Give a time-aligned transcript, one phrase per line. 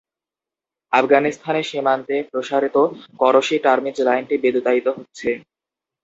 [0.93, 2.77] আফগানিস্তানে সীমান্তে প্রসারিত
[3.19, 5.29] করশি-টার্মিজ লাইনটি বিদ্যুতায়িত হচ্ছে।